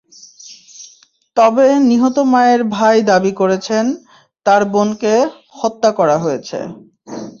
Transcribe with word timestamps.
তবে 1.37 1.67
নিহত 1.89 2.17
মায়ের 2.31 2.61
ভাই 2.75 2.97
দাবি 3.09 3.31
করেছেন, 3.39 3.85
তাঁর 4.45 4.61
বোনকে 4.73 5.13
হত্যা 5.59 5.89
করা 5.99 6.17
হয়েছে। 6.23 6.59